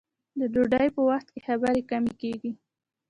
[0.39, 2.51] د ډوډۍ په وخت کې خبرې کمې کیږي.